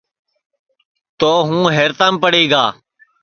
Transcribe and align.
تو 1.19 1.29
ہوں 1.47 1.63
حیرتام 1.75 2.13
پڑی 2.23 2.43
گا 2.51 2.63